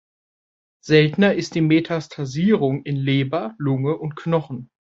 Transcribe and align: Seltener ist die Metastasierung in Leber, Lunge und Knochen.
Seltener 0.83 1.35
ist 1.35 1.53
die 1.53 1.61
Metastasierung 1.61 2.81
in 2.85 2.95
Leber, 2.95 3.53
Lunge 3.59 3.95
und 3.99 4.15
Knochen. 4.15 4.71